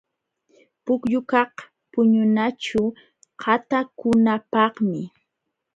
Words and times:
Pullukaq 0.83 1.53
puñunaćhu 1.91 2.83
qatakunapaqmi. 3.41 5.01